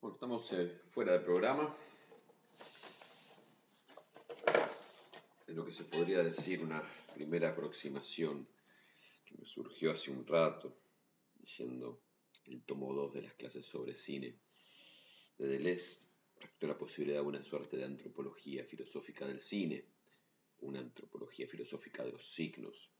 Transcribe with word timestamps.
Bueno, 0.00 0.14
estamos 0.14 0.50
eh, 0.54 0.80
fuera 0.86 1.12
del 1.12 1.22
programa. 1.22 1.76
De 5.46 5.52
lo 5.52 5.66
que 5.66 5.72
se 5.72 5.84
podría 5.84 6.22
decir 6.22 6.62
una 6.62 6.82
primera 7.12 7.50
aproximación 7.50 8.48
que 9.26 9.36
me 9.36 9.44
surgió 9.44 9.90
hace 9.90 10.10
un 10.10 10.26
rato, 10.26 10.74
leyendo 11.38 12.00
el 12.46 12.62
tomo 12.62 12.94
2 12.94 13.12
de 13.12 13.22
las 13.22 13.34
clases 13.34 13.66
sobre 13.66 13.94
cine 13.94 14.40
de 15.36 15.48
Deleuze, 15.48 15.98
la 16.60 16.78
posibilidad 16.78 17.20
de 17.20 17.26
una 17.26 17.44
suerte 17.44 17.76
de 17.76 17.84
antropología 17.84 18.64
filosófica 18.64 19.26
del 19.26 19.40
cine, 19.40 19.84
una 20.60 20.78
antropología 20.78 21.46
filosófica 21.46 22.04
de 22.04 22.12
los 22.12 22.26
signos 22.26 22.90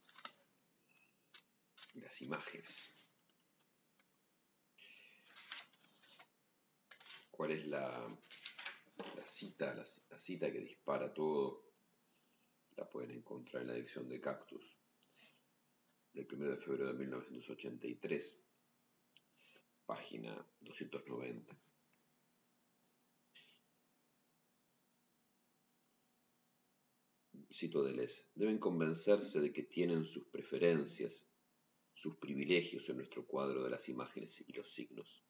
y 1.95 2.01
las 2.03 2.21
imágenes. 2.21 3.10
Cuál 7.41 7.53
es 7.53 7.67
la, 7.69 8.07
cita, 9.25 9.75
la, 9.75 10.19
cita 10.19 10.53
que 10.53 10.61
dispara 10.61 11.11
todo, 11.11 11.73
la 12.77 12.87
pueden 12.87 13.13
encontrar 13.13 13.63
en 13.63 13.69
la 13.69 13.77
edición 13.77 14.07
de 14.11 14.21
Cactus 14.21 14.77
del 16.13 16.29
1 16.31 16.51
de 16.51 16.57
febrero 16.59 16.89
de 16.89 16.99
1983, 16.99 18.43
página 19.87 20.37
290. 20.61 21.59
Cito 27.51 27.89
Les, 27.89 28.29
deben 28.35 28.59
convencerse 28.59 29.41
de 29.41 29.51
que 29.51 29.63
tienen 29.63 30.05
sus 30.05 30.27
preferencias, 30.27 31.27
sus 31.95 32.17
privilegios 32.17 32.87
en 32.91 32.99
nuestro 32.99 33.27
cuadro 33.27 33.65
de 33.65 33.71
las 33.71 33.89
imágenes 33.89 34.45
y 34.47 34.53
los 34.53 34.71
signos. 34.71 35.25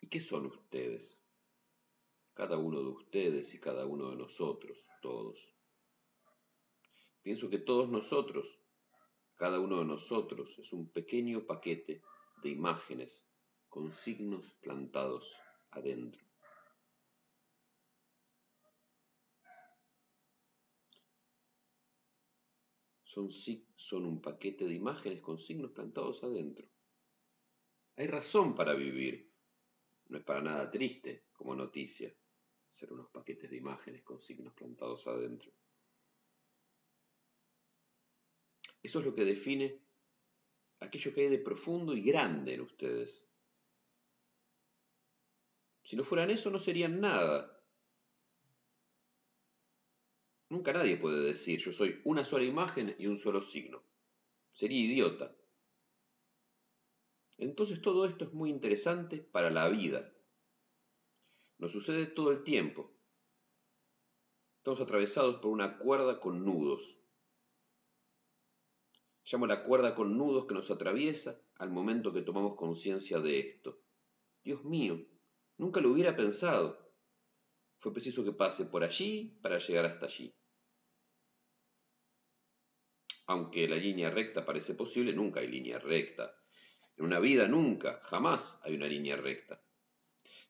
¿Y 0.00 0.08
qué 0.08 0.20
son 0.20 0.46
ustedes? 0.46 1.22
Cada 2.34 2.56
uno 2.56 2.80
de 2.80 2.88
ustedes 2.88 3.54
y 3.54 3.60
cada 3.60 3.86
uno 3.86 4.10
de 4.10 4.16
nosotros, 4.16 4.88
todos. 5.02 5.54
Pienso 7.22 7.50
que 7.50 7.58
todos 7.58 7.90
nosotros, 7.90 8.46
cada 9.36 9.60
uno 9.60 9.78
de 9.78 9.84
nosotros, 9.84 10.58
es 10.58 10.72
un 10.72 10.90
pequeño 10.90 11.46
paquete 11.46 12.02
de 12.42 12.48
imágenes 12.48 13.26
con 13.68 13.92
signos 13.92 14.52
plantados 14.62 15.38
adentro. 15.70 16.24
Son, 23.04 23.30
son 23.76 24.06
un 24.06 24.22
paquete 24.22 24.66
de 24.66 24.74
imágenes 24.74 25.20
con 25.20 25.38
signos 25.38 25.72
plantados 25.72 26.22
adentro. 26.24 26.66
Hay 27.96 28.06
razón 28.06 28.54
para 28.54 28.74
vivir 28.74 29.29
no 30.10 30.18
es 30.18 30.24
para 30.24 30.42
nada 30.42 30.70
triste 30.70 31.24
como 31.32 31.54
noticia 31.54 32.12
ser 32.72 32.92
unos 32.92 33.08
paquetes 33.10 33.50
de 33.50 33.56
imágenes 33.56 34.02
con 34.02 34.20
signos 34.20 34.52
plantados 34.54 35.06
adentro. 35.06 35.52
Eso 38.82 38.98
es 38.98 39.04
lo 39.04 39.14
que 39.14 39.24
define 39.24 39.80
aquello 40.80 41.14
que 41.14 41.22
hay 41.22 41.28
de 41.28 41.38
profundo 41.38 41.94
y 41.94 42.02
grande 42.02 42.54
en 42.54 42.62
ustedes. 42.62 43.24
Si 45.84 45.96
no 45.96 46.04
fueran 46.04 46.30
eso, 46.30 46.50
no 46.50 46.58
serían 46.58 47.00
nada. 47.00 47.56
Nunca 50.48 50.72
nadie 50.72 50.96
puede 50.96 51.20
decir 51.20 51.60
yo 51.60 51.72
soy 51.72 52.00
una 52.04 52.24
sola 52.24 52.44
imagen 52.44 52.96
y 52.98 53.06
un 53.06 53.16
solo 53.16 53.40
signo. 53.42 53.82
Sería 54.52 54.80
idiota. 54.80 55.36
Entonces 57.40 57.80
todo 57.80 58.04
esto 58.04 58.26
es 58.26 58.34
muy 58.34 58.50
interesante 58.50 59.16
para 59.16 59.50
la 59.50 59.66
vida. 59.70 60.12
Nos 61.56 61.72
sucede 61.72 62.04
todo 62.04 62.32
el 62.32 62.44
tiempo. 62.44 62.92
Estamos 64.58 64.82
atravesados 64.82 65.36
por 65.40 65.50
una 65.50 65.78
cuerda 65.78 66.20
con 66.20 66.44
nudos. 66.44 66.98
Llamo 69.24 69.46
la 69.46 69.62
cuerda 69.62 69.94
con 69.94 70.18
nudos 70.18 70.44
que 70.44 70.52
nos 70.52 70.70
atraviesa 70.70 71.40
al 71.56 71.70
momento 71.70 72.12
que 72.12 72.20
tomamos 72.20 72.56
conciencia 72.56 73.20
de 73.20 73.40
esto. 73.40 73.80
Dios 74.44 74.62
mío, 74.64 75.02
nunca 75.56 75.80
lo 75.80 75.92
hubiera 75.92 76.14
pensado. 76.14 76.94
Fue 77.78 77.90
preciso 77.90 78.22
que 78.22 78.32
pase 78.32 78.66
por 78.66 78.84
allí 78.84 79.38
para 79.40 79.56
llegar 79.56 79.86
hasta 79.86 80.04
allí. 80.04 80.30
Aunque 83.28 83.66
la 83.66 83.76
línea 83.76 84.10
recta 84.10 84.44
parece 84.44 84.74
posible, 84.74 85.14
nunca 85.14 85.40
hay 85.40 85.48
línea 85.48 85.78
recta. 85.78 86.36
En 87.00 87.06
una 87.06 87.18
vida 87.18 87.48
nunca, 87.48 87.98
jamás 88.02 88.60
hay 88.60 88.74
una 88.74 88.86
línea 88.86 89.16
recta. 89.16 89.64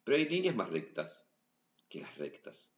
Pero 0.03 0.17
hay 0.17 0.27
líneas 0.27 0.53
más 0.53 0.69
rectas 0.69 1.25
que 1.87 2.01
las 2.01 2.17
rectas. 2.17 2.75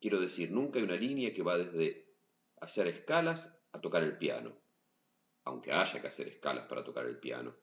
Quiero 0.00 0.18
decir, 0.18 0.50
nunca 0.50 0.78
hay 0.78 0.86
una 0.86 0.96
línea 0.96 1.34
que 1.34 1.42
va 1.42 1.58
desde 1.58 2.16
hacer 2.58 2.86
escalas 2.86 3.54
a 3.72 3.82
tocar 3.82 4.02
el 4.02 4.16
piano, 4.16 4.58
aunque 5.44 5.72
haya 5.72 6.00
que 6.00 6.06
hacer 6.06 6.28
escalas 6.28 6.68
para 6.68 6.84
tocar 6.84 7.04
el 7.04 7.18
piano. 7.18 7.54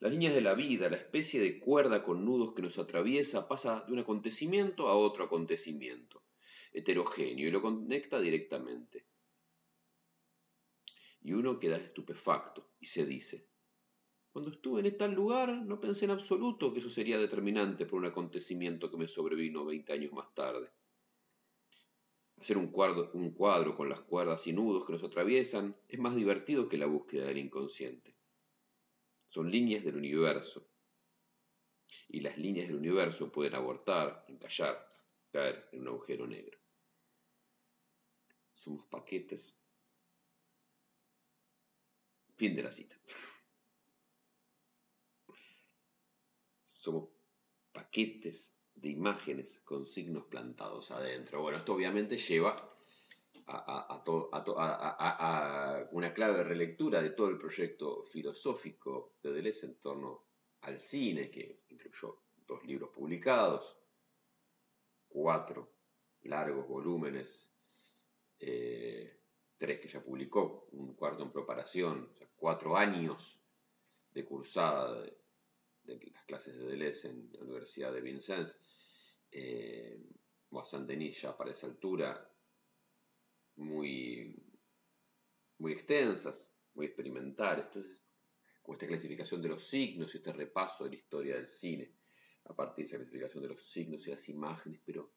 Las 0.00 0.12
líneas 0.12 0.34
de 0.34 0.42
la 0.42 0.52
vida, 0.52 0.90
la 0.90 0.98
especie 0.98 1.40
de 1.40 1.58
cuerda 1.58 2.04
con 2.04 2.22
nudos 2.22 2.52
que 2.52 2.60
nos 2.60 2.78
atraviesa, 2.78 3.48
pasa 3.48 3.86
de 3.86 3.94
un 3.94 4.00
acontecimiento 4.00 4.86
a 4.86 4.98
otro 4.98 5.24
acontecimiento, 5.24 6.26
heterogéneo, 6.74 7.48
y 7.48 7.50
lo 7.50 7.62
conecta 7.62 8.20
directamente. 8.20 9.06
Y 11.22 11.32
uno 11.32 11.58
queda 11.58 11.78
estupefacto 11.78 12.74
y 12.78 12.84
se 12.84 13.06
dice, 13.06 13.51
cuando 14.32 14.50
estuve 14.50 14.80
en 14.80 14.96
tal 14.96 15.12
lugar 15.12 15.52
no 15.52 15.78
pensé 15.78 16.06
en 16.06 16.12
absoluto 16.12 16.72
que 16.72 16.80
eso 16.80 16.88
sería 16.88 17.18
determinante 17.18 17.84
por 17.84 17.98
un 17.98 18.06
acontecimiento 18.06 18.90
que 18.90 18.96
me 18.96 19.06
sobrevino 19.06 19.66
20 19.66 19.92
años 19.92 20.12
más 20.12 20.34
tarde. 20.34 20.70
Hacer 22.38 22.56
un 22.56 22.68
cuadro, 22.68 23.10
un 23.12 23.32
cuadro 23.32 23.76
con 23.76 23.90
las 23.90 24.00
cuerdas 24.00 24.46
y 24.46 24.54
nudos 24.54 24.86
que 24.86 24.94
nos 24.94 25.04
atraviesan 25.04 25.76
es 25.86 25.98
más 25.98 26.16
divertido 26.16 26.66
que 26.66 26.78
la 26.78 26.86
búsqueda 26.86 27.26
del 27.26 27.38
inconsciente. 27.38 28.16
Son 29.28 29.50
líneas 29.50 29.84
del 29.84 29.96
universo. 29.96 30.66
Y 32.08 32.20
las 32.20 32.38
líneas 32.38 32.68
del 32.68 32.78
universo 32.78 33.30
pueden 33.30 33.54
abortar, 33.54 34.24
encallar, 34.28 34.90
caer 35.30 35.68
en 35.72 35.82
un 35.82 35.88
agujero 35.88 36.26
negro. 36.26 36.58
Somos 38.54 38.86
paquetes. 38.86 39.54
Fin 42.34 42.54
de 42.54 42.62
la 42.62 42.70
cita. 42.70 42.96
Somos 46.82 47.10
paquetes 47.70 48.56
de 48.74 48.88
imágenes 48.88 49.60
con 49.60 49.86
signos 49.86 50.24
plantados 50.24 50.90
adentro. 50.90 51.40
Bueno, 51.40 51.58
esto 51.58 51.74
obviamente 51.74 52.18
lleva 52.18 52.56
a, 53.46 54.02
una 55.92 56.12
clave 56.12 56.42
relectura 56.42 57.00
de 57.00 57.10
todo 57.10 57.28
el 57.28 57.38
proyecto 57.38 58.04
filosófico 58.04 59.14
de 59.22 59.32
Deleuze 59.32 59.66
en 59.66 59.76
torno 59.76 60.24
al 60.62 60.80
cine, 60.80 61.30
que 61.30 61.62
incluyó 61.68 62.22
dos 62.44 62.64
libros 62.64 62.90
publicados, 62.90 63.78
cuatro 65.08 65.72
largos 66.22 66.66
volúmenes, 66.66 67.48
eh, 68.40 69.20
tres 69.56 69.78
que 69.78 69.86
ya 69.86 70.02
publicó, 70.02 70.66
un 70.72 70.94
cuarto 70.94 71.22
en 71.22 71.30
preparación, 71.30 72.08
cuatro 72.34 72.76
años 72.76 73.38
de 74.10 74.24
cursada 74.24 75.00
de, 75.02 75.21
de 75.84 76.10
las 76.12 76.24
clases 76.24 76.56
de 76.56 76.64
Deleuze 76.66 77.08
en 77.08 77.30
la 77.32 77.40
Universidad 77.40 77.92
de 77.92 78.00
Vincennes, 78.00 78.58
eh, 79.30 80.00
Saint-Denis 80.64 81.26
para 81.36 81.50
esa 81.50 81.66
altura, 81.66 82.28
muy, 83.56 84.34
muy 85.58 85.72
extensas, 85.72 86.48
muy 86.74 86.86
experimentales. 86.86 87.66
Entonces, 87.66 88.02
con 88.62 88.74
esta 88.74 88.86
clasificación 88.86 89.42
de 89.42 89.48
los 89.48 89.66
signos 89.66 90.14
y 90.14 90.18
este 90.18 90.32
repaso 90.32 90.84
de 90.84 90.90
la 90.90 90.96
historia 90.96 91.34
del 91.36 91.48
cine, 91.48 91.92
a 92.44 92.54
partir 92.54 92.84
de 92.84 92.88
esa 92.88 92.96
clasificación 92.98 93.42
de 93.42 93.48
los 93.48 93.64
signos 93.64 94.06
y 94.06 94.10
las 94.10 94.28
imágenes, 94.28 94.80
pero 94.84 95.12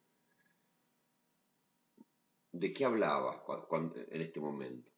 ¿de 2.51 2.71
qué 2.71 2.85
hablaba 2.85 3.43
en 4.09 4.21
este 4.21 4.39
momento? 4.39 4.91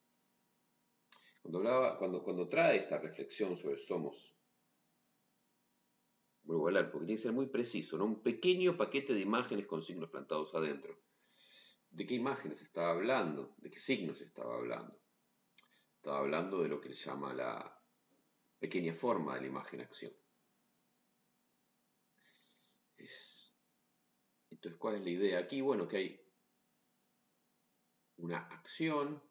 Cuando, 1.41 1.59
hablaba, 1.59 1.97
cuando, 1.97 2.23
cuando 2.23 2.47
trae 2.47 2.77
esta 2.77 2.97
reflexión 2.97 3.55
sobre 3.55 3.77
somos 3.77 4.36
vuelvo 6.55 6.91
porque 6.91 7.07
tiene 7.07 7.17
que 7.17 7.23
ser 7.23 7.33
muy 7.33 7.47
preciso, 7.47 7.97
¿no? 7.97 8.05
Un 8.05 8.21
pequeño 8.21 8.77
paquete 8.77 9.13
de 9.13 9.19
imágenes 9.21 9.67
con 9.67 9.83
signos 9.83 10.09
plantados 10.09 10.53
adentro. 10.55 10.97
¿De 11.89 12.05
qué 12.05 12.15
imágenes 12.15 12.61
estaba 12.61 12.91
hablando? 12.91 13.55
¿De 13.57 13.69
qué 13.69 13.79
signos 13.79 14.21
estaba 14.21 14.55
hablando? 14.55 14.99
Estaba 15.95 16.19
hablando 16.19 16.61
de 16.61 16.69
lo 16.69 16.79
que 16.79 16.89
él 16.89 16.95
llama 16.95 17.33
la 17.33 17.81
pequeña 18.59 18.93
forma 18.93 19.35
de 19.35 19.41
la 19.41 19.47
imagen-acción. 19.47 20.13
Entonces, 24.49 24.79
¿cuál 24.79 24.95
es 24.95 25.01
la 25.03 25.09
idea 25.09 25.39
aquí? 25.39 25.61
Bueno, 25.61 25.87
que 25.87 25.97
hay 25.97 26.21
una 28.17 28.39
acción 28.47 29.21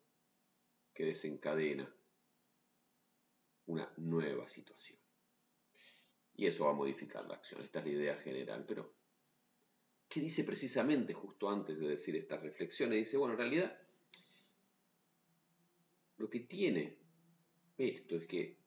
que 0.95 1.05
desencadena 1.05 1.93
una 3.67 3.93
nueva 3.97 4.47
situación. 4.47 5.06
Y 6.37 6.47
eso 6.47 6.67
va 6.67 6.71
a 6.71 6.75
modificar 6.75 7.25
la 7.27 7.35
acción. 7.35 7.62
Esta 7.62 7.79
es 7.81 7.87
la 7.87 7.93
idea 7.93 8.17
general. 8.17 8.65
Pero, 8.67 8.94
¿qué 10.09 10.21
dice 10.21 10.44
precisamente 10.44 11.15
justo 11.15 11.49
antes 11.49 11.79
de 11.79 11.88
decir 11.88 12.15
estas 12.17 12.43
reflexiones? 12.43 12.99
Dice, 12.99 13.17
bueno, 13.17 13.33
en 13.33 13.38
realidad, 13.38 13.79
lo 16.19 16.29
que 16.29 16.41
tiene 16.41 16.99
esto 17.79 18.17
es 18.17 18.27
que 18.27 18.59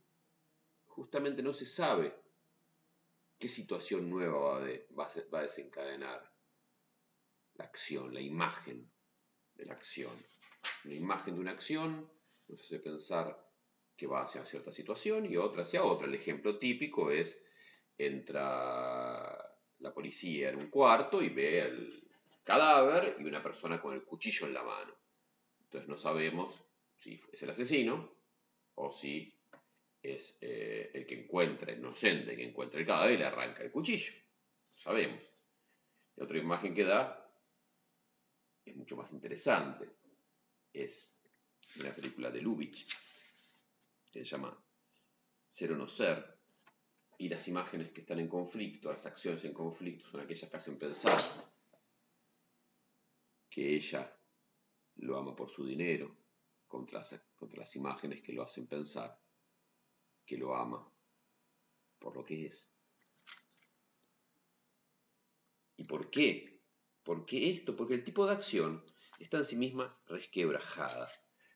justamente 0.86 1.42
no 1.42 1.54
se 1.54 1.66
sabe 1.66 2.16
qué 3.38 3.48
situación 3.48 4.10
nueva 4.10 4.60
va, 4.98 5.07
a 5.07 5.42
desencadenar 5.42 6.31
la 7.56 7.65
acción, 7.65 8.13
la 8.13 8.22
imagen 8.22 8.92
de 9.56 9.65
la 9.65 9.74
acción. 9.74 10.13
La 10.83 10.94
imagen 10.94 11.36
de 11.36 11.42
una 11.42 11.51
acción 11.51 12.12
nos 12.48 12.62
hace 12.62 12.80
pensar 12.80 13.48
que 13.95 14.07
va 14.07 14.24
hacia 14.24 14.45
cierta 14.45 14.72
situación 14.72 15.25
y 15.25 15.38
otra 15.38 15.63
hacia 15.63 15.83
otra. 15.83 16.07
El 16.07 16.15
ejemplo 16.15 16.57
típico 16.57 17.12
es, 17.12 17.42
entra 18.00 19.38
la 19.80 19.94
policía 19.94 20.50
en 20.50 20.56
un 20.56 20.69
cuarto 20.69 21.22
y 21.22 21.30
ve 21.30 21.60
el 21.60 22.07
cadáver 22.44 23.18
y 23.19 23.25
una 23.25 23.44
persona 23.44 23.80
con 23.80 23.94
el 23.94 24.04
cuchillo 24.04 24.48
en 24.48 24.54
la 24.54 24.63
mano. 24.63 24.96
Entonces 25.63 25.88
no 25.88 25.98
sabemos 25.98 26.63
si 26.96 27.19
es 27.31 27.44
el 27.44 27.50
asesino 27.50 28.12
o 28.75 28.92
si 28.92 29.34
es 30.01 30.38
eh, 30.42 30.92
el 30.94 31.06
que 31.06 31.22
encuentra, 31.22 31.74
inocente, 31.74 32.36
que 32.36 32.44
encuentra 32.44 32.80
el 32.80 32.88
cadáver 32.88 33.16
y 33.16 33.18
le 33.18 33.25
arranca 33.25 33.63
el 33.63 33.72
cuchillo. 33.72 34.13
Sabemos. 34.72 35.22
Y 36.16 36.22
otra 36.22 36.38
imagen 36.38 36.74
que 36.74 36.86
da 36.86 37.30
es 38.66 38.75
mucho 38.75 38.96
más 38.96 39.12
interesante. 39.12 39.90
Es 40.72 41.13
una 41.80 41.92
película 41.92 42.31
de 42.31 42.42
Lubitsch 42.42 42.88
que 44.12 44.19
se 44.19 44.25
llama 44.25 44.57
Ser 45.50 45.74
o 45.74 45.75
no 45.75 45.88
ser. 45.88 46.38
Y 47.19 47.30
las 47.30 47.48
imágenes 47.48 47.92
que 47.92 48.01
están 48.01 48.19
en 48.19 48.27
conflicto, 48.27 48.92
las 48.92 49.06
acciones 49.06 49.44
en 49.45 49.54
conflicto, 49.54 50.07
son 50.07 50.21
aquellas 50.21 50.50
que 50.50 50.57
hacen 50.57 50.80
pensar 50.80 51.19
que 53.50 53.75
ella 53.75 54.18
lo 54.95 55.18
ama 55.18 55.36
por 55.36 55.50
su 55.50 55.66
dinero, 55.66 56.16
contra 56.68 57.04
contra 57.36 57.60
las 57.60 57.75
imágenes 57.75 58.21
que 58.21 58.31
lo 58.31 58.44
hacen 58.44 58.68
pensar 58.68 59.19
que 60.25 60.38
lo 60.38 60.56
ama 60.56 60.89
por 61.98 62.16
lo 62.16 62.24
que 62.24 62.45
es. 62.45 62.71
¿Y 65.75 65.83
por 65.83 66.10
qué? 66.10 66.62
¿Por 67.04 67.25
qué 67.25 67.50
esto? 67.50 67.75
Porque 67.75 67.95
el 67.95 68.04
tipo 68.04 68.25
de 68.25 68.33
acción 68.33 68.81
está 69.18 69.39
en 69.39 69.45
sí 69.45 69.57
misma 69.57 70.00
resquebrajada, 70.06 71.10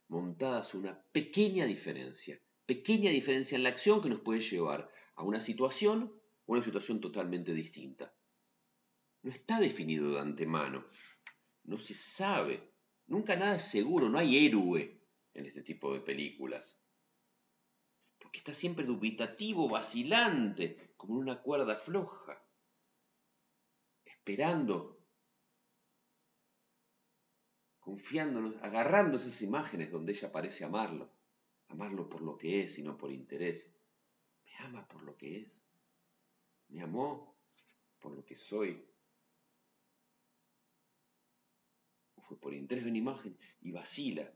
montada 0.10 0.66
sobre 0.66 0.90
una 0.90 1.02
pequeña 1.12 1.66
diferencia, 1.66 2.42
pequeña 2.66 3.12
diferencia 3.12 3.56
en 3.56 3.64
la 3.64 3.70
acción 3.70 4.02
que 4.02 4.10
nos 4.10 4.22
puede 4.22 4.42
llevar 4.42 4.90
a 5.16 5.24
una 5.24 5.40
situación 5.40 6.14
o 6.46 6.54
una 6.54 6.64
situación 6.64 7.02
totalmente 7.02 7.54
distinta. 7.54 8.14
No 9.22 9.32
está 9.32 9.60
definido 9.60 10.12
de 10.12 10.20
antemano, 10.20 10.86
no 11.64 11.78
se 11.78 11.94
sabe, 11.94 12.74
nunca 13.08 13.36
nada 13.36 13.56
es 13.56 13.66
seguro, 13.66 14.10
no 14.10 14.18
hay 14.18 14.46
héroe 14.46 15.02
en 15.34 15.46
este 15.46 15.62
tipo 15.62 15.94
de 15.94 16.02
películas. 16.02 16.80
Que 18.32 18.40
está 18.40 18.54
siempre 18.54 18.84
dubitativo, 18.84 19.70
vacilante, 19.70 20.96
como 20.98 21.20
una 21.20 21.40
cuerda 21.40 21.76
floja, 21.76 22.44
esperando, 24.06 25.06
confiando, 27.80 28.58
agarrando 28.64 29.18
esas 29.18 29.40
imágenes 29.44 29.92
donde 29.92 30.14
ella 30.14 30.32
parece 30.32 30.66
amarlo, 30.66 31.12
amarlo 31.74 32.10
por 32.10 32.22
lo 32.22 32.38
que 32.38 32.62
es 32.64 32.78
y 32.80 32.84
no 32.84 32.98
por 32.98 33.12
interés. 33.12 33.72
Me 34.46 34.56
ama 34.66 34.88
por 34.88 35.04
lo 35.04 35.16
que 35.18 35.42
es, 35.42 35.64
me 36.70 36.82
amó 36.82 37.36
por 38.00 38.16
lo 38.16 38.24
que 38.24 38.36
soy. 38.36 38.84
fue 42.24 42.40
por 42.40 42.54
interés 42.54 42.86
de 42.86 42.90
una 42.90 43.00
imagen 43.00 43.38
y 43.60 43.72
vacila 43.72 44.34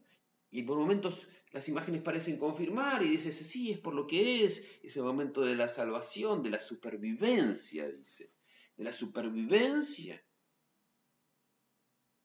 y 0.49 0.63
por 0.63 0.77
momentos 0.77 1.27
las 1.51 1.67
imágenes 1.69 2.01
parecen 2.01 2.37
confirmar 2.37 3.03
y 3.03 3.09
dices, 3.09 3.35
sí, 3.35 3.71
es 3.71 3.79
por 3.79 3.93
lo 3.93 4.07
que 4.07 4.45
es, 4.45 4.63
ese 4.83 5.01
momento 5.01 5.41
de 5.41 5.55
la 5.55 5.67
salvación, 5.67 6.43
de 6.43 6.49
la 6.49 6.61
supervivencia, 6.61 7.89
dice, 7.89 8.33
de 8.75 8.83
la 8.83 8.93
supervivencia. 8.93 10.23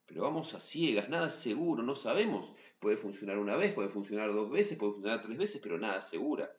Pero 0.05 0.23
vamos 0.23 0.53
a 0.53 0.59
ciegas, 0.59 1.09
nada 1.09 1.29
seguro, 1.29 1.81
no 1.83 1.95
sabemos. 1.95 2.53
Puede 2.79 2.97
funcionar 2.97 3.37
una 3.37 3.55
vez, 3.55 3.73
puede 3.73 3.89
funcionar 3.89 4.33
dos 4.33 4.49
veces, 4.49 4.77
puede 4.77 4.93
funcionar 4.93 5.21
tres 5.21 5.37
veces, 5.37 5.61
pero 5.61 5.79
nada 5.79 6.01
segura 6.01 6.51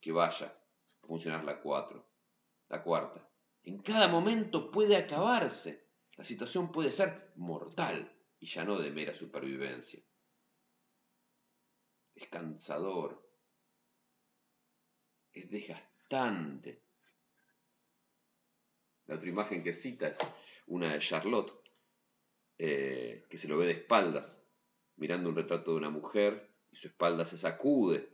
que 0.00 0.12
vaya 0.12 0.46
a 0.46 1.06
funcionar 1.06 1.44
la 1.44 1.60
cuatro, 1.60 2.08
la 2.68 2.82
cuarta. 2.82 3.28
En 3.62 3.78
cada 3.82 4.08
momento 4.08 4.70
puede 4.70 4.96
acabarse. 4.96 5.86
La 6.16 6.24
situación 6.24 6.72
puede 6.72 6.90
ser 6.90 7.32
mortal 7.36 8.12
y 8.40 8.46
ya 8.46 8.64
no 8.64 8.78
de 8.78 8.90
mera 8.90 9.14
supervivencia 9.14 10.02
es 12.18 12.28
cansador, 12.28 13.24
es 15.32 15.48
desgastante. 15.48 16.82
La 19.06 19.14
otra 19.14 19.28
imagen 19.28 19.62
que 19.62 19.72
cita 19.72 20.08
es 20.08 20.18
una 20.66 20.92
de 20.92 20.98
Charlotte, 20.98 21.52
eh, 22.58 23.24
que 23.28 23.38
se 23.38 23.48
lo 23.48 23.56
ve 23.56 23.66
de 23.66 23.72
espaldas, 23.72 24.44
mirando 24.96 25.28
un 25.28 25.36
retrato 25.36 25.70
de 25.70 25.78
una 25.78 25.90
mujer 25.90 26.50
y 26.70 26.76
su 26.76 26.88
espalda 26.88 27.24
se 27.24 27.38
sacude 27.38 28.08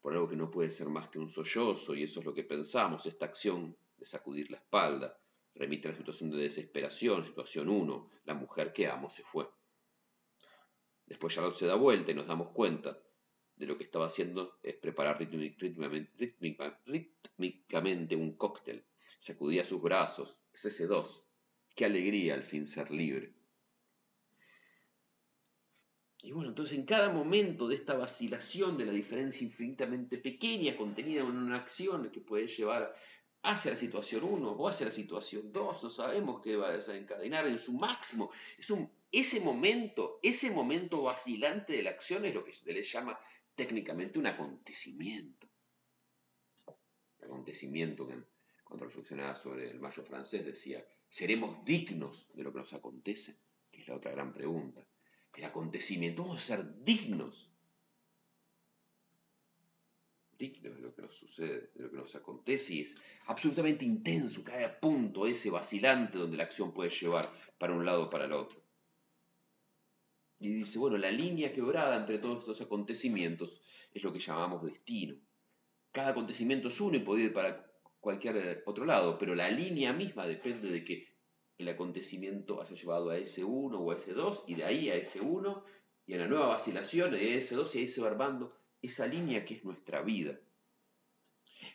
por 0.00 0.12
algo 0.12 0.28
que 0.28 0.36
no 0.36 0.50
puede 0.50 0.70
ser 0.70 0.88
más 0.88 1.08
que 1.08 1.18
un 1.18 1.28
sollozo, 1.28 1.94
y 1.94 2.04
eso 2.04 2.20
es 2.20 2.26
lo 2.26 2.34
que 2.34 2.44
pensamos, 2.44 3.04
esta 3.06 3.26
acción 3.26 3.76
de 3.98 4.06
sacudir 4.06 4.50
la 4.50 4.56
espalda, 4.56 5.18
remite 5.54 5.88
a 5.88 5.90
la 5.90 5.98
situación 5.98 6.30
de 6.30 6.38
desesperación, 6.38 7.24
situación 7.24 7.68
1, 7.68 8.10
la 8.24 8.34
mujer 8.34 8.72
que 8.72 8.86
amo 8.86 9.10
se 9.10 9.22
fue. 9.22 9.46
Después 11.06 11.34
Charlotte 11.34 11.56
se 11.56 11.66
da 11.66 11.74
vuelta 11.74 12.12
y 12.12 12.14
nos 12.14 12.26
damos 12.26 12.50
cuenta 12.50 12.98
de 13.56 13.66
lo 13.66 13.76
que 13.76 13.84
estaba 13.84 14.06
haciendo 14.06 14.58
es 14.62 14.76
preparar 14.76 15.18
rítmicamente 16.86 18.16
un 18.16 18.36
cóctel. 18.36 18.86
Sacudía 19.18 19.64
sus 19.64 19.82
brazos. 19.82 20.38
Es 20.54 20.64
ese 20.64 20.86
dos. 20.86 21.26
Qué 21.74 21.84
alegría 21.84 22.34
al 22.34 22.44
fin 22.44 22.66
ser 22.66 22.90
libre. 22.90 23.32
Y 26.22 26.32
bueno, 26.32 26.50
entonces 26.50 26.76
en 26.76 26.84
cada 26.84 27.10
momento 27.10 27.66
de 27.66 27.76
esta 27.76 27.94
vacilación 27.94 28.76
de 28.76 28.84
la 28.84 28.92
diferencia 28.92 29.44
infinitamente 29.44 30.18
pequeña 30.18 30.76
contenida 30.76 31.22
en 31.22 31.36
una 31.36 31.56
acción 31.56 32.10
que 32.10 32.20
puede 32.20 32.46
llevar 32.46 32.94
hacia 33.42 33.70
la 33.70 33.76
situación 33.76 34.24
1 34.24 34.50
o 34.50 34.68
hacia 34.68 34.86
la 34.86 34.92
situación 34.92 35.50
2, 35.50 35.82
no 35.82 35.90
sabemos 35.90 36.42
qué 36.42 36.56
va 36.56 36.68
a 36.68 36.76
desencadenar 36.76 37.46
en 37.46 37.58
su 37.58 37.72
máximo. 37.72 38.30
Ese 39.10 39.40
momento, 39.40 40.20
ese 40.22 40.50
momento 40.50 41.02
vacilante 41.02 41.72
de 41.72 41.82
la 41.82 41.90
acción 41.90 42.26
es 42.26 42.34
lo 42.34 42.44
que 42.44 42.52
se 42.52 42.70
le 42.70 42.82
llama 42.82 43.18
técnicamente 43.54 44.18
un 44.18 44.26
acontecimiento. 44.26 45.48
Un 46.66 47.24
acontecimiento 47.24 48.06
que 48.06 48.22
cuando 48.62 48.84
reflexionaba 48.84 49.34
sobre 49.36 49.70
el 49.70 49.80
mayo 49.80 50.02
francés 50.02 50.44
decía, 50.44 50.84
¿seremos 51.10 51.64
dignos 51.64 52.30
de 52.34 52.44
lo 52.44 52.52
que 52.52 52.60
nos 52.60 52.72
acontece? 52.72 53.36
Que 53.70 53.82
es 53.82 53.88
la 53.88 53.96
otra 53.96 54.12
gran 54.12 54.32
pregunta. 54.32 54.86
El 55.34 55.44
acontecimiento, 55.44 56.22
vamos 56.22 56.38
a 56.38 56.56
ser 56.56 56.84
dignos. 56.84 57.50
Dignos 60.38 60.76
de 60.76 60.80
lo 60.80 60.94
que 60.94 61.02
nos 61.02 61.14
sucede, 61.14 61.70
de 61.74 61.82
lo 61.82 61.90
que 61.90 61.96
nos 61.96 62.14
acontece 62.14 62.74
y 62.74 62.80
es 62.80 62.94
absolutamente 63.26 63.84
intenso, 63.84 64.42
cae 64.42 64.64
a 64.64 64.80
punto 64.80 65.26
ese 65.26 65.50
vacilante 65.50 66.18
donde 66.18 66.36
la 66.36 66.44
acción 66.44 66.72
puede 66.72 66.90
llevar 66.90 67.28
para 67.58 67.74
un 67.74 67.84
lado 67.84 68.04
o 68.04 68.10
para 68.10 68.24
el 68.24 68.32
otro. 68.32 68.62
Y 70.38 70.48
dice, 70.48 70.78
bueno, 70.78 70.96
la 70.96 71.10
línea 71.10 71.52
quebrada 71.52 71.96
entre 71.96 72.18
todos 72.18 72.40
estos 72.40 72.60
acontecimientos 72.62 73.60
es 73.92 74.02
lo 74.02 74.12
que 74.12 74.20
llamamos 74.20 74.62
destino. 74.62 75.16
Cada 75.92 76.10
acontecimiento 76.10 76.68
es 76.68 76.80
uno 76.80 76.96
y 76.96 77.00
puede 77.00 77.24
ir 77.24 77.32
para 77.32 77.69
cualquier 78.00 78.62
otro 78.66 78.84
lado, 78.84 79.18
pero 79.18 79.34
la 79.34 79.50
línea 79.50 79.92
misma 79.92 80.26
depende 80.26 80.70
de 80.70 80.84
que 80.84 81.08
el 81.58 81.68
acontecimiento 81.68 82.60
haya 82.60 82.74
llevado 82.74 83.10
a 83.10 83.18
ese 83.18 83.44
uno 83.44 83.80
o 83.80 83.90
a 83.90 83.96
ese 83.96 84.12
dos, 84.12 84.44
y 84.46 84.54
de 84.54 84.64
ahí 84.64 84.88
a 84.88 84.94
ese 84.94 85.20
uno, 85.20 85.64
y 86.06 86.14
a 86.14 86.18
la 86.18 86.26
nueva 86.26 86.48
vacilación 86.48 87.12
de 87.12 87.36
ese 87.36 87.54
dos, 87.54 87.74
y 87.74 87.80
ahí 87.80 87.88
se 87.88 88.00
va 88.00 88.08
armando 88.08 88.48
esa 88.80 89.06
línea 89.06 89.44
que 89.44 89.54
es 89.54 89.64
nuestra 89.64 90.02
vida. 90.02 90.40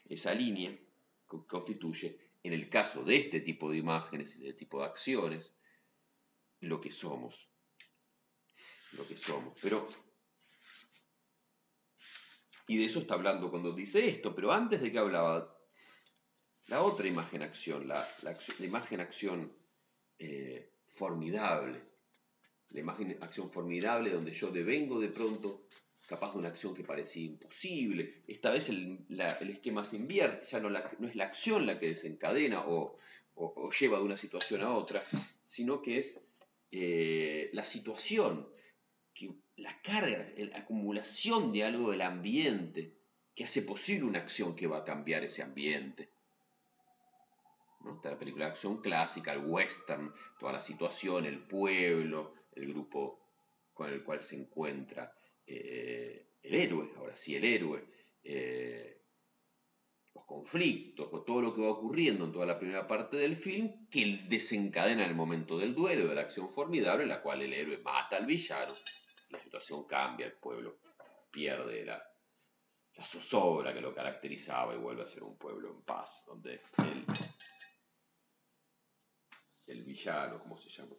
Esa 0.10 0.34
línea 0.34 0.78
constituye, 1.26 2.18
en 2.44 2.54
el 2.54 2.70
caso 2.70 3.04
de 3.04 3.18
este 3.18 3.42
tipo 3.42 3.70
de 3.72 3.78
imágenes 3.78 4.36
y 4.36 4.40
de 4.40 4.50
este 4.50 4.60
tipo 4.60 4.80
de 4.80 4.86
acciones, 4.86 5.54
lo 6.60 6.82
que 6.82 6.92
somos 6.92 7.50
lo 8.98 9.08
que 9.08 9.16
somos. 9.16 9.58
Pero, 9.62 9.88
y 12.68 12.78
de 12.78 12.86
eso 12.86 13.00
está 13.00 13.16
hablando 13.16 13.50
cuando 13.50 13.74
dice 13.74 14.08
esto, 14.08 14.34
pero 14.36 14.52
antes 14.52 14.82
de 14.82 14.92
que 14.92 15.00
hablaba, 15.00 15.55
la 16.68 16.82
otra 16.82 17.08
imagen-acción, 17.08 17.88
la, 17.88 18.06
imagen-acción 18.60 19.52
eh, 20.18 20.70
formidable, 20.88 21.82
la 22.70 22.80
imagen-acción 22.80 23.52
formidable 23.52 24.10
donde 24.10 24.32
yo 24.32 24.50
devengo 24.52 25.00
de 25.00 25.10
pronto 25.10 25.68
capaz 26.08 26.34
de 26.34 26.40
una 26.40 26.50
acción 26.50 26.74
que 26.74 26.84
parecía 26.84 27.26
imposible. 27.26 28.24
Esta 28.28 28.52
vez 28.52 28.70
el, 28.70 29.06
esquema 29.50 29.84
se 29.84 29.98
invierte, 29.98 30.46
ya 30.46 30.60
no, 30.60 30.70
es 31.08 31.16
la 31.16 31.24
acción 31.24 31.66
la 31.66 31.80
que 31.80 31.88
desencadena 31.88 32.64
o, 32.68 32.98
lleva 33.80 33.98
de 33.98 34.04
una 34.04 34.18
situación 34.18 34.62
a 34.62 34.74
otra, 34.74 35.04
sino 35.44 35.82
que 35.82 35.98
es 35.98 36.22
eh, 36.72 37.50
la 37.54 37.64
situación, 37.64 38.48
que 39.14 39.32
la 39.58 39.82
carga, 39.82 40.26
la 40.38 40.58
acumulación 40.58 41.52
de 41.52 41.64
algo 41.64 41.92
del 41.92 42.02
ambiente 42.02 42.94
que 43.34 43.44
hace 43.44 43.62
posible 43.62 44.06
una 44.06 44.20
acción 44.20 44.56
que 44.56 44.68
va 44.68 44.80
a 44.80 44.84
cambiar 44.84 45.24
ese 45.24 45.42
ambiente. 45.42 46.10
¿No? 47.86 47.96
Está 47.96 48.12
la 48.12 48.20
película 48.20 48.46
de 48.46 48.52
acción 48.52 48.82
clásica, 48.82 49.32
el 49.32 49.46
western, 49.46 50.14
toda 50.40 50.54
la 50.54 50.62
situación, 50.62 51.26
el 51.26 51.40
pueblo, 51.40 52.34
el 52.54 52.68
grupo 52.70 53.26
con 53.74 53.90
el 53.90 54.04
cual 54.04 54.22
se 54.22 54.38
encuentra 54.38 55.14
eh, 55.46 56.30
el 56.42 56.56
héroe, 56.56 56.92
ahora 56.98 57.16
sí 57.16 57.36
el 57.36 57.46
héroe, 57.46 57.86
eh, 58.24 59.02
los 60.14 60.26
conflictos, 60.26 61.10
o 61.12 61.24
todo 61.24 61.42
lo 61.42 61.54
que 61.54 61.62
va 61.62 61.70
ocurriendo 61.70 62.26
en 62.26 62.32
toda 62.32 62.46
la 62.46 62.58
primera 62.58 62.88
parte 62.88 63.18
del 63.18 63.36
film, 63.36 63.88
que 63.90 64.22
desencadena 64.30 65.04
en 65.04 65.10
el 65.10 65.16
momento 65.16 65.58
del 65.58 65.76
duelo, 65.76 66.08
de 66.08 66.16
la 66.16 66.22
acción 66.22 66.50
formidable, 66.50 67.04
en 67.04 67.10
la 67.10 67.22
cual 67.22 67.42
el 67.42 67.54
héroe 67.54 67.78
mata 67.80 68.18
al 68.18 68.26
villano, 68.26 68.74
la 69.30 69.40
situación 69.40 69.86
cambia, 69.86 70.26
el 70.26 70.34
pueblo 70.34 70.80
pierde 71.30 71.84
la, 71.84 72.02
la 72.96 73.04
zozobra 73.04 73.74
que 73.74 73.82
lo 73.82 73.94
caracterizaba 73.94 74.74
y 74.74 74.78
vuelve 74.78 75.04
a 75.04 75.08
ser 75.08 75.24
un 75.24 75.38
pueblo 75.38 75.70
en 75.70 75.82
paz, 75.82 76.24
donde 76.26 76.62
el, 76.78 77.06
el 79.68 79.82
villano, 79.84 80.40
¿cómo 80.40 80.62
se 80.62 80.70
llama? 80.70 80.96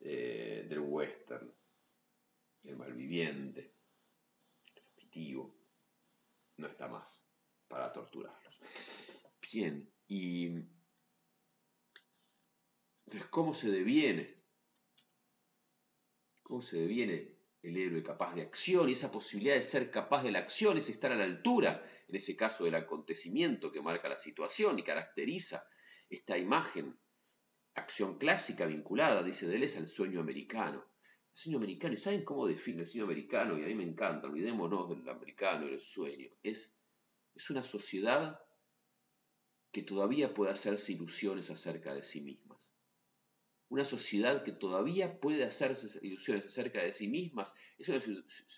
Eh, 0.00 0.66
del 0.68 0.80
western, 0.80 1.52
el 2.64 2.76
malviviente, 2.76 3.74
el 4.74 4.82
fugitivo, 4.82 5.56
no 6.56 6.66
está 6.66 6.88
más 6.88 7.26
para 7.68 7.92
torturarlos. 7.92 8.54
Bien, 9.52 9.90
y 10.08 10.46
entonces, 13.06 13.30
¿cómo 13.30 13.54
se 13.54 13.70
deviene? 13.70 14.34
¿Cómo 16.42 16.60
se 16.60 16.78
deviene 16.78 17.36
el 17.62 17.76
héroe 17.76 18.02
capaz 18.02 18.34
de 18.34 18.42
acción 18.42 18.88
y 18.88 18.92
esa 18.92 19.10
posibilidad 19.10 19.54
de 19.54 19.62
ser 19.62 19.90
capaz 19.90 20.22
de 20.22 20.30
la 20.30 20.40
acción 20.40 20.76
es 20.76 20.88
estar 20.88 21.12
a 21.12 21.16
la 21.16 21.24
altura, 21.24 21.84
en 22.08 22.16
ese 22.16 22.36
caso 22.36 22.64
del 22.64 22.74
acontecimiento 22.74 23.72
que 23.72 23.80
marca 23.80 24.08
la 24.08 24.18
situación 24.18 24.78
y 24.78 24.84
caracteriza 24.84 25.68
esta 26.08 26.38
imagen, 26.38 26.98
acción 27.76 28.18
clásica 28.18 28.66
vinculada, 28.66 29.22
dice 29.22 29.46
Deleuze, 29.46 29.78
al 29.78 29.86
sueño 29.86 30.20
americano. 30.20 30.84
El 31.32 31.38
sueño 31.38 31.58
americano, 31.58 31.94
¿y 31.94 31.98
saben 31.98 32.24
cómo 32.24 32.46
define 32.46 32.80
el 32.80 32.86
sueño 32.86 33.04
americano? 33.04 33.58
Y 33.58 33.64
a 33.64 33.66
mí 33.66 33.74
me 33.74 33.84
encanta, 33.84 34.26
olvidémonos 34.26 34.88
del 34.88 35.08
americano 35.08 35.66
del 35.66 35.80
sueño. 35.80 36.30
Es, 36.42 36.74
es 37.34 37.50
una 37.50 37.62
sociedad 37.62 38.40
que 39.72 39.82
todavía 39.82 40.32
puede 40.32 40.52
hacerse 40.52 40.92
ilusiones 40.92 41.50
acerca 41.50 41.94
de 41.94 42.02
sí 42.02 42.20
mismas 42.20 42.72
una 43.68 43.84
sociedad 43.84 44.42
que 44.42 44.52
todavía 44.52 45.20
puede 45.20 45.44
hacerse 45.44 45.98
ilusiones 46.06 46.44
acerca 46.46 46.82
de 46.82 46.92
sí 46.92 47.08
mismas, 47.08 47.52
es 47.78 47.90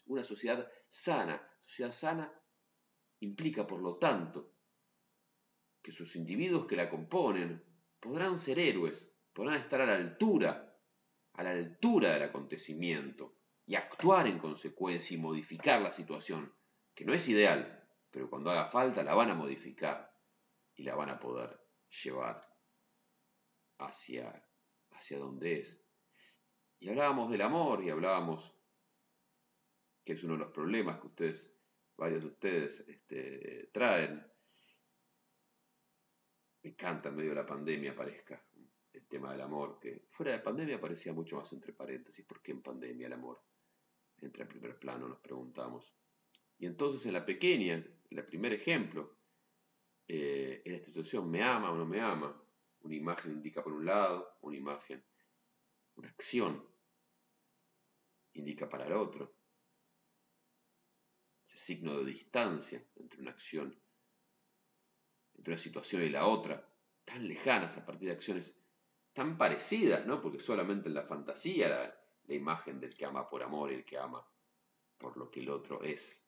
una, 0.06 0.24
sociedad 0.24 0.70
sana. 0.88 1.42
Sociedad 1.64 1.92
sana 1.92 2.32
implica, 3.20 3.66
por 3.66 3.80
lo 3.80 3.96
tanto, 3.96 4.52
que 5.82 5.92
sus 5.92 6.16
individuos 6.16 6.66
que 6.66 6.76
la 6.76 6.88
componen 6.88 7.62
podrán 8.00 8.38
ser 8.38 8.58
héroes, 8.58 9.12
podrán 9.32 9.56
estar 9.56 9.80
a 9.80 9.86
la 9.86 9.94
altura, 9.94 10.76
a 11.34 11.42
la 11.42 11.50
altura 11.50 12.14
del 12.14 12.24
acontecimiento 12.24 13.34
y 13.66 13.74
actuar 13.74 14.26
en 14.26 14.38
consecuencia 14.38 15.16
y 15.16 15.20
modificar 15.20 15.80
la 15.80 15.90
situación, 15.90 16.52
que 16.94 17.04
no 17.04 17.12
es 17.12 17.28
ideal, 17.28 17.88
pero 18.10 18.28
cuando 18.30 18.50
haga 18.50 18.66
falta 18.66 19.02
la 19.02 19.14
van 19.14 19.30
a 19.30 19.34
modificar 19.34 20.12
y 20.74 20.82
la 20.84 20.94
van 20.94 21.10
a 21.10 21.20
poder 21.20 21.60
llevar 21.90 22.40
hacia 23.78 24.44
hacia 24.98 25.18
dónde 25.18 25.60
es. 25.60 25.80
Y 26.80 26.88
hablábamos 26.88 27.30
del 27.30 27.42
amor 27.42 27.82
y 27.82 27.90
hablábamos, 27.90 28.54
que 30.04 30.12
es 30.12 30.22
uno 30.24 30.34
de 30.34 30.40
los 30.40 30.52
problemas 30.52 31.00
que 31.00 31.06
ustedes, 31.06 31.54
varios 31.96 32.22
de 32.22 32.28
ustedes 32.28 32.80
este, 32.88 33.70
traen. 33.72 34.26
Me 36.62 36.70
encanta 36.70 37.08
en 37.08 37.16
medio 37.16 37.30
de 37.30 37.36
la 37.36 37.46
pandemia 37.46 37.92
aparezca 37.92 38.42
el 38.92 39.06
tema 39.06 39.32
del 39.32 39.40
amor, 39.42 39.78
que 39.80 40.06
fuera 40.10 40.32
de 40.32 40.40
pandemia 40.40 40.76
aparecía 40.76 41.12
mucho 41.12 41.36
más 41.36 41.52
entre 41.52 41.72
paréntesis. 41.72 42.24
¿Por 42.24 42.42
qué 42.42 42.52
en 42.52 42.62
pandemia 42.62 43.06
el 43.06 43.12
amor 43.12 43.40
entra 44.20 44.42
en 44.42 44.48
primer 44.48 44.78
plano? 44.78 45.08
Nos 45.08 45.20
preguntamos. 45.20 45.94
Y 46.58 46.66
entonces 46.66 47.06
en 47.06 47.12
la 47.12 47.24
pequeña, 47.24 47.74
en 47.74 48.18
el 48.18 48.24
primer 48.24 48.52
ejemplo, 48.52 49.16
eh, 50.08 50.62
en 50.64 50.74
esta 50.74 50.86
situación, 50.86 51.30
¿me 51.30 51.42
ama 51.42 51.70
o 51.70 51.76
no 51.76 51.86
me 51.86 52.00
ama? 52.00 52.42
Una 52.80 52.94
imagen 52.94 53.32
indica 53.32 53.62
por 53.62 53.72
un 53.72 53.84
lado, 53.84 54.36
una 54.40 54.56
imagen, 54.56 55.04
una 55.96 56.08
acción 56.08 56.66
indica 58.32 58.68
para 58.68 58.86
el 58.86 58.92
otro. 58.92 59.34
Ese 61.44 61.58
signo 61.58 61.98
de 61.98 62.04
distancia 62.04 62.82
entre 62.96 63.20
una 63.20 63.30
acción, 63.30 63.78
entre 65.38 65.54
una 65.54 65.58
situación 65.58 66.02
y 66.02 66.10
la 66.10 66.26
otra, 66.26 66.68
tan 67.04 67.26
lejanas 67.26 67.78
a 67.78 67.86
partir 67.86 68.08
de 68.08 68.14
acciones 68.14 68.54
tan 69.14 69.38
parecidas, 69.38 70.06
¿no? 70.06 70.20
Porque 70.20 70.40
solamente 70.40 70.88
en 70.88 70.94
la 70.94 71.04
fantasía 71.04 71.68
la, 71.68 71.94
imagen 72.34 72.78
del 72.78 72.92
que 72.92 73.06
ama 73.06 73.26
por 73.26 73.42
amor 73.42 73.72
y 73.72 73.76
el 73.76 73.84
que 73.86 73.96
ama 73.96 74.22
por 74.98 75.16
lo 75.16 75.30
que 75.30 75.40
el 75.40 75.48
otro 75.48 75.82
es, 75.82 76.22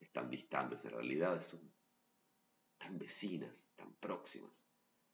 están 0.00 0.28
distantes, 0.28 0.84
en 0.84 0.90
realidad 0.90 1.40
son 1.40 1.72
tan 2.78 2.98
vecinas, 2.98 3.70
tan 3.76 3.94
próximas 3.94 4.66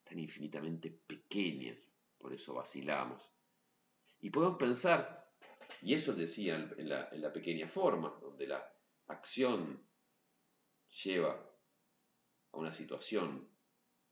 tan 0.04 0.18
infinitamente 0.18 0.90
pequeñas, 0.90 1.94
por 2.18 2.32
eso 2.32 2.54
vacilamos. 2.54 3.30
Y 4.20 4.30
podemos 4.30 4.58
pensar, 4.58 5.32
y 5.80 5.94
eso 5.94 6.12
decía 6.12 6.56
en 6.76 6.88
la, 6.88 7.08
en 7.10 7.20
la 7.20 7.32
pequeña 7.32 7.68
forma, 7.68 8.10
donde 8.20 8.46
la 8.46 8.72
acción 9.06 9.84
lleva 11.04 11.51
a 12.52 12.58
una 12.58 12.72
situación 12.72 13.48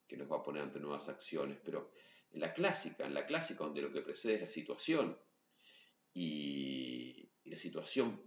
que 0.09 0.17
nos 0.17 0.31
va 0.31 0.39
a 0.39 0.43
poner 0.43 0.63
ante 0.63 0.81
nuevas 0.81 1.09
acciones, 1.09 1.59
pero 1.65 1.93
en 2.33 2.41
la 2.41 2.53
clásica, 2.53 3.07
en 3.07 3.15
la 3.15 3.27
clásica 3.27 3.65
donde 3.65 3.83
lo 3.83 3.93
que 3.93 4.03
precede 4.03 4.35
es 4.35 4.41
la 4.43 4.49
situación 4.49 5.19
y, 6.15 7.29
la 7.45 7.59
situación 7.59 8.21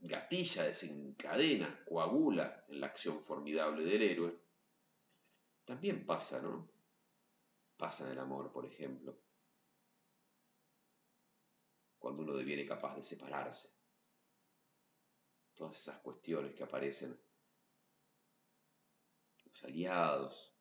gatilla, 0.00 0.64
desencadena, 0.64 1.84
coagula 1.86 2.64
en 2.68 2.80
la 2.80 2.86
acción 2.88 3.22
formidable 3.22 3.84
del 3.84 4.02
héroe, 4.02 4.38
también 5.64 6.06
pasa, 6.06 6.40
¿no? 6.40 6.68
Pasa 7.76 8.06
en 8.06 8.12
el 8.12 8.18
amor, 8.18 8.52
por 8.52 8.66
ejemplo. 8.66 9.18
Cuando 11.98 12.22
uno 12.22 12.34
deviene 12.34 12.64
capaz 12.64 12.96
de 12.96 13.02
separarse. 13.02 13.70
Todas 15.54 15.78
esas 15.78 15.98
cuestiones 15.98 16.54
que 16.54 16.64
aparecen. 16.64 17.18
Aliados. 19.64 20.54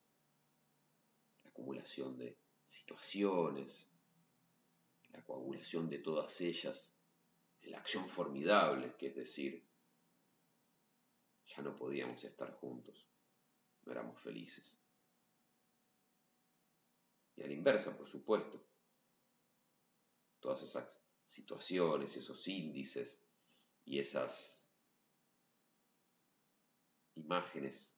La 1.43 1.49
acumulación 1.49 2.17
de 2.17 2.37
situaciones. 2.65 3.89
La 5.09 5.23
coagulación 5.23 5.89
de 5.89 5.99
todas 5.99 6.41
ellas. 6.41 6.93
La 7.61 7.79
acción 7.79 8.07
formidable, 8.07 8.95
que 8.97 9.07
es 9.07 9.15
decir, 9.15 9.67
ya 11.47 11.61
no 11.61 11.75
podíamos 11.75 12.23
estar 12.23 12.53
juntos. 12.53 13.05
No 13.83 13.91
éramos 13.91 14.21
felices. 14.21 14.77
Y 17.35 17.43
a 17.43 17.47
la 17.47 17.53
inversa, 17.53 17.95
por 17.95 18.07
supuesto. 18.07 18.63
Todas 20.39 20.63
esas 20.63 21.03
situaciones, 21.25 22.15
esos 22.15 22.47
índices 22.47 23.21
y 23.85 23.99
esas 23.99 24.65
imágenes 27.15 27.96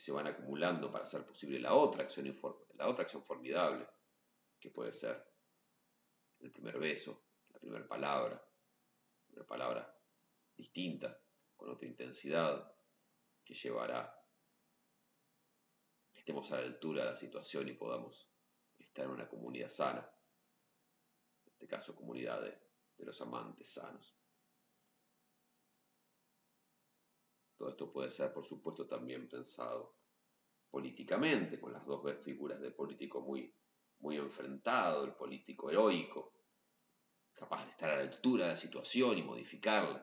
que 0.00 0.04
se 0.04 0.12
van 0.12 0.26
acumulando 0.28 0.90
para 0.90 1.04
hacer 1.04 1.26
posible 1.26 1.60
la 1.60 1.74
otra 1.74 2.04
acción, 2.04 2.34
la 2.76 2.88
otra 2.88 3.04
acción 3.04 3.22
formidable, 3.22 3.86
que 4.58 4.70
puede 4.70 4.94
ser 4.94 5.22
el 6.38 6.50
primer 6.50 6.78
beso, 6.78 7.26
la 7.52 7.60
primera 7.60 7.86
palabra, 7.86 8.42
una 9.28 9.44
palabra 9.44 9.94
distinta, 10.56 11.20
con 11.54 11.68
otra 11.68 11.86
intensidad, 11.86 12.74
que 13.44 13.52
llevará 13.52 14.10
estemos 16.14 16.50
a 16.52 16.56
la 16.56 16.62
altura 16.62 17.04
de 17.04 17.10
la 17.10 17.16
situación 17.16 17.68
y 17.68 17.74
podamos 17.74 18.26
estar 18.78 19.04
en 19.04 19.10
una 19.10 19.28
comunidad 19.28 19.68
sana, 19.68 20.10
en 21.44 21.52
este 21.52 21.68
caso 21.68 21.94
comunidad 21.94 22.40
de, 22.40 22.58
los 23.04 23.20
amantes 23.20 23.68
sanos. 23.68 24.16
Todo 27.60 27.68
esto 27.68 27.92
puede 27.92 28.10
ser, 28.10 28.32
por 28.32 28.46
supuesto, 28.46 28.86
también 28.86 29.28
pensado 29.28 29.94
políticamente, 30.70 31.60
con 31.60 31.74
las 31.74 31.84
dos 31.84 32.00
figuras 32.24 32.58
de 32.58 32.70
político 32.70 33.20
muy, 33.20 33.54
muy 33.98 34.16
enfrentado, 34.16 35.04
el 35.04 35.12
político 35.12 35.68
heroico, 35.68 36.32
capaz 37.34 37.66
de 37.66 37.70
estar 37.72 37.90
a 37.90 37.96
la 37.96 38.00
altura 38.00 38.46
de 38.46 38.52
la 38.52 38.56
situación 38.56 39.18
y 39.18 39.22
modificarla, 39.22 40.02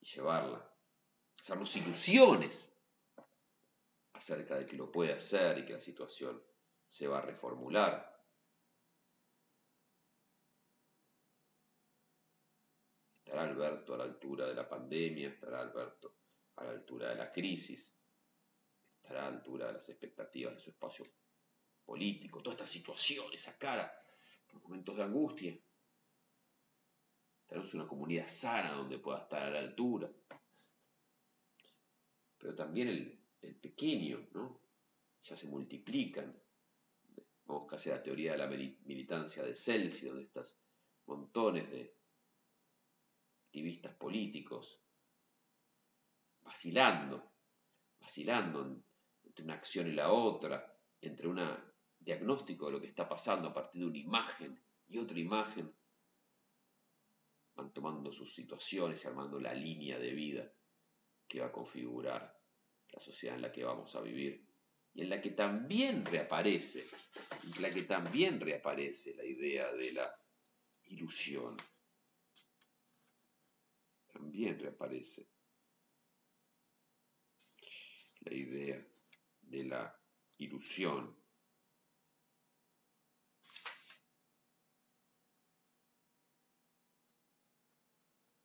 y 0.00 0.06
llevarla. 0.06 0.72
Hacernos 1.36 1.74
ilusiones 1.74 2.72
acerca 4.12 4.54
de 4.54 4.64
que 4.64 4.76
lo 4.76 4.92
puede 4.92 5.12
hacer 5.12 5.58
y 5.58 5.64
que 5.64 5.72
la 5.72 5.80
situación 5.80 6.40
se 6.86 7.08
va 7.08 7.18
a 7.18 7.22
reformular. 7.22 8.16
¿Estará 13.24 13.42
Alberto 13.42 13.94
a 13.94 13.98
la 13.98 14.04
altura 14.04 14.46
de 14.46 14.54
la 14.54 14.68
pandemia? 14.68 15.30
¿Estará 15.30 15.62
Alberto 15.62 16.14
a 16.56 16.64
la 16.64 16.70
altura 16.70 17.10
de 17.10 17.16
la 17.16 17.30
crisis? 17.30 17.94
¿Estará 19.00 19.26
a 19.26 19.30
la 19.30 19.36
altura 19.36 19.66
de 19.68 19.74
las 19.74 19.88
expectativas 19.88 20.54
de 20.54 20.60
su 20.60 20.70
espacio 20.70 21.04
político? 21.84 22.42
Toda 22.42 22.54
esta 22.56 22.66
situación, 22.66 23.26
esa 23.32 23.56
cara, 23.58 23.92
por 24.46 24.62
momentos 24.62 24.96
de 24.96 25.02
angustia. 25.02 25.58
Tenemos 27.46 27.72
una 27.74 27.86
comunidad 27.86 28.26
sana 28.26 28.72
donde 28.72 28.98
pueda 28.98 29.20
estar 29.20 29.42
a 29.42 29.50
la 29.50 29.60
altura. 29.60 30.10
Pero 32.38 32.54
también 32.54 32.88
el, 32.88 33.54
pequeño, 33.60 34.28
¿no? 34.32 34.60
Ya 35.22 35.36
se 35.36 35.46
multiplican. 35.46 36.36
Vamos 37.44 37.68
casi 37.68 37.90
a 37.90 37.96
la 37.96 38.02
teoría 38.02 38.32
de 38.32 38.38
la 38.38 38.48
militancia 38.48 39.44
de 39.44 39.54
Celsius, 39.54 40.10
donde 40.10 40.24
estas 40.24 40.56
montones 41.06 41.70
de 41.70 41.96
activistas 43.46 43.94
políticos 43.94 44.80
vacilando, 46.46 47.32
vacilando 48.00 48.82
entre 49.24 49.44
una 49.44 49.54
acción 49.54 49.88
y 49.88 49.92
la 49.92 50.12
otra, 50.12 50.74
entre 51.00 51.26
un 51.26 51.40
diagnóstico 51.98 52.66
de 52.66 52.72
lo 52.72 52.80
que 52.80 52.86
está 52.86 53.08
pasando 53.08 53.48
a 53.48 53.54
partir 53.54 53.82
de 53.82 53.88
una 53.88 53.98
imagen 53.98 54.62
y 54.86 54.98
otra 54.98 55.18
imagen, 55.18 55.74
van 57.56 57.72
tomando 57.72 58.12
sus 58.12 58.32
situaciones 58.32 59.02
y 59.02 59.08
armando 59.08 59.40
la 59.40 59.52
línea 59.52 59.98
de 59.98 60.12
vida 60.12 60.52
que 61.26 61.40
va 61.40 61.46
a 61.46 61.52
configurar 61.52 62.40
la 62.90 63.00
sociedad 63.00 63.36
en 63.36 63.42
la 63.42 63.50
que 63.50 63.64
vamos 63.64 63.94
a 63.96 64.00
vivir 64.00 64.46
y 64.94 65.02
en 65.02 65.10
la 65.10 65.20
que 65.20 65.32
también 65.32 66.04
reaparece, 66.06 66.86
en 67.56 67.62
la 67.62 67.70
que 67.70 67.82
también 67.82 68.40
reaparece 68.40 69.14
la 69.16 69.24
idea 69.24 69.72
de 69.72 69.92
la 69.92 70.16
ilusión. 70.84 71.56
También 74.12 74.58
reaparece 74.58 75.35
la 78.26 78.34
idea 78.34 78.84
de 79.42 79.64
la 79.64 80.00
ilusión. 80.38 81.16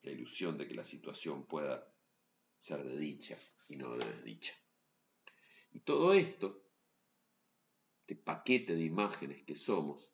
La 0.03 0.11
ilusión 0.11 0.57
de 0.57 0.67
que 0.67 0.75
la 0.75 0.83
situación 0.83 1.45
pueda 1.45 1.91
ser 2.59 2.83
de 2.83 2.97
dicha 2.97 3.35
y 3.69 3.75
no 3.75 3.97
de 3.97 4.05
desdicha. 4.05 4.53
Y 5.71 5.79
todo 5.79 6.13
esto, 6.13 6.63
este 8.01 8.15
paquete 8.15 8.75
de 8.75 8.83
imágenes 8.83 9.43
que 9.43 9.55
somos, 9.55 10.11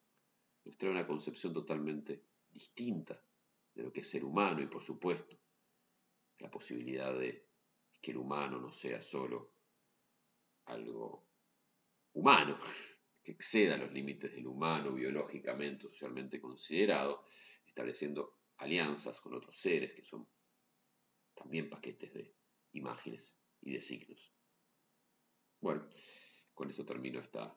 nos 0.63 0.77
trae 0.77 0.91
una 0.91 1.07
concepción 1.07 1.53
totalmente 1.53 2.23
distinta 2.51 3.21
de 3.73 3.83
lo 3.83 3.91
que 3.91 4.01
es 4.01 4.09
ser 4.09 4.23
humano 4.23 4.61
y 4.61 4.67
por 4.67 4.83
supuesto 4.83 5.37
la 6.39 6.49
posibilidad 6.49 7.17
de 7.17 7.47
que 8.01 8.11
el 8.11 8.17
humano 8.17 8.59
no 8.59 8.71
sea 8.71 9.01
solo 9.01 9.56
algo 10.67 11.27
humano, 12.13 12.57
que 13.23 13.31
exceda 13.33 13.77
los 13.77 13.91
límites 13.91 14.31
del 14.31 14.47
humano 14.47 14.93
biológicamente, 14.93 15.83
socialmente 15.83 16.39
considerado, 16.39 17.25
estableciendo 17.65 18.39
alianzas 18.57 19.19
con 19.19 19.33
otros 19.33 19.57
seres 19.57 19.93
que 19.93 20.03
son 20.03 20.27
también 21.35 21.69
paquetes 21.69 22.13
de 22.13 22.33
imágenes 22.73 23.37
y 23.61 23.73
de 23.73 23.81
signos. 23.81 24.31
Bueno, 25.59 25.87
con 26.53 26.69
eso 26.69 26.85
termino 26.85 27.19
esta 27.19 27.55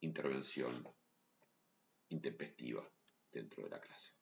intervención 0.00 0.72
intempestiva 2.08 2.86
dentro 3.30 3.64
de 3.64 3.70
la 3.70 3.80
clase. 3.80 4.21